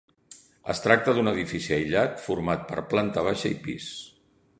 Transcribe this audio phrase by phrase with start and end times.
[0.73, 3.91] Es tracta d'un edifici aïllat format per planta baixa i pis.